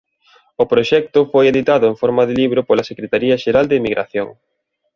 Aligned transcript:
O 0.61 0.65
proxecto 0.71 1.19
foi 1.31 1.45
editado 1.51 1.85
en 1.87 1.95
forma 2.01 2.23
de 2.25 2.37
libro 2.41 2.61
pola 2.67 2.87
Secretaría 2.91 3.39
Xeral 3.43 3.65
de 3.67 3.77
Emigración. 3.81 4.27